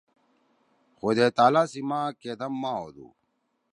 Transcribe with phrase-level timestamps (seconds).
[0.99, 3.07] خدئی تعالی سی ماہ کیدم ماہ ہودُو؟